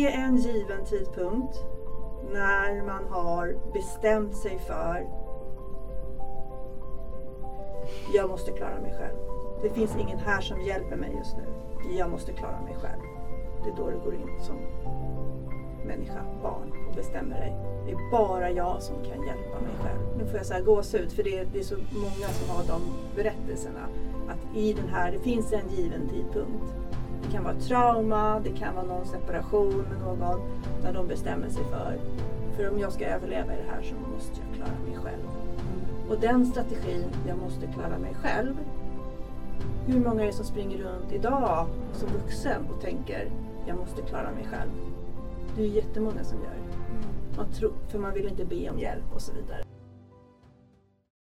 Det 0.00 0.14
är 0.14 0.24
en 0.24 0.36
given 0.36 0.84
tidpunkt 0.84 1.64
när 2.32 2.82
man 2.82 3.04
har 3.08 3.56
bestämt 3.72 4.36
sig 4.36 4.58
för 4.58 5.06
jag 8.14 8.30
måste 8.30 8.50
klara 8.50 8.80
mig 8.80 8.94
själv. 8.98 9.16
Det 9.62 9.70
finns 9.70 9.96
ingen 9.96 10.18
här 10.18 10.40
som 10.40 10.60
hjälper 10.60 10.96
mig 10.96 11.14
just 11.18 11.36
nu. 11.36 11.44
Jag 11.96 12.10
måste 12.10 12.32
klara 12.32 12.60
mig 12.60 12.76
själv. 12.82 13.00
Det 13.64 13.70
är 13.70 13.76
då 13.76 13.90
du 13.90 13.98
går 13.98 14.14
in 14.14 14.40
som 14.40 14.56
människa, 15.86 16.24
barn 16.42 16.72
och 16.88 16.94
bestämmer 16.94 17.40
dig. 17.40 17.56
Det 17.86 17.92
är 17.92 18.10
bara 18.10 18.50
jag 18.50 18.82
som 18.82 18.96
kan 18.96 19.26
hjälpa 19.26 19.60
mig 19.60 19.74
själv. 19.82 20.00
Nu 20.18 20.26
får 20.26 20.36
jag 20.36 20.46
så 20.46 20.54
här 20.54 20.62
gåshud 20.62 21.12
för 21.12 21.22
det 21.22 21.38
är, 21.38 21.46
det 21.52 21.58
är 21.58 21.64
så 21.64 21.76
många 21.76 22.28
som 22.28 22.56
har 22.56 22.64
de 22.64 22.82
berättelserna. 23.16 23.88
Att 24.28 24.56
i 24.56 24.72
den 24.72 24.88
här, 24.88 25.12
det 25.12 25.18
finns 25.18 25.52
en 25.52 25.68
given 25.68 26.08
tidpunkt. 26.08 26.74
Det 27.26 27.32
kan 27.32 27.44
vara 27.44 27.54
trauma, 27.54 28.40
det 28.40 28.50
kan 28.50 28.74
vara 28.74 28.86
någon 28.86 29.06
separation 29.06 29.84
med 29.90 30.00
någon. 30.00 30.40
När 30.82 30.92
de 30.92 31.08
bestämmer 31.08 31.48
sig 31.48 31.64
för, 31.64 31.98
för 32.56 32.70
om 32.70 32.78
jag 32.78 32.92
ska 32.92 33.06
överleva 33.06 33.54
i 33.54 33.56
det 33.56 33.70
här 33.70 33.82
så 33.82 33.94
måste 33.94 34.40
jag 34.40 34.56
klara 34.56 34.78
mig 34.86 34.98
själv. 35.04 35.28
Och 36.08 36.20
den 36.20 36.46
strategin, 36.46 37.04
jag 37.28 37.38
måste 37.38 37.66
klara 37.66 37.98
mig 37.98 38.14
själv. 38.14 38.54
Hur 39.86 40.04
många 40.04 40.22
är 40.22 40.26
det 40.26 40.32
som 40.32 40.44
springer 40.44 40.78
runt 40.78 41.12
idag 41.12 41.66
som 41.92 42.08
vuxen 42.08 42.66
och 42.74 42.82
tänker, 42.82 43.30
jag 43.66 43.76
måste 43.76 44.02
klara 44.02 44.30
mig 44.30 44.46
själv. 44.50 44.70
Det 45.56 45.62
är 45.62 45.66
jättemånga 45.66 46.24
som 46.24 46.38
gör. 46.38 46.56
Man 47.36 47.52
tror, 47.52 47.72
för 47.88 47.98
man 47.98 48.14
vill 48.14 48.28
inte 48.28 48.44
be 48.44 48.70
om 48.70 48.78
hjälp 48.78 49.14
och 49.14 49.22
så 49.22 49.32
vidare. 49.32 49.62